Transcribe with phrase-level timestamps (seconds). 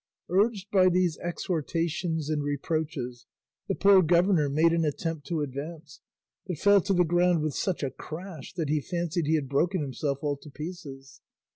[0.29, 3.27] Urged by these exhortations and reproaches
[3.67, 6.01] the poor governor made an attempt to advance,
[6.47, 9.79] but fell to the ground with such a crash that he fancied he had broken
[9.79, 11.21] himself all to pieces.